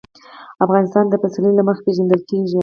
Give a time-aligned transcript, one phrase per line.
[0.65, 2.59] افغانستان د پسرلی له مخې پېژندل کېږي.